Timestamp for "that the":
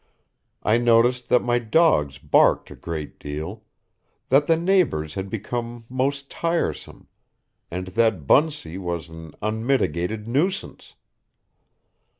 4.29-4.57